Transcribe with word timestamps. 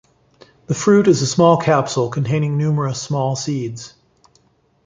The 0.65 0.73
fruit 0.73 1.07
is 1.07 1.21
a 1.21 1.27
small 1.27 1.57
capsule, 1.57 2.09
containing 2.09 2.57
numerous 2.57 2.99
small 2.99 3.35
seeds. 3.35 3.93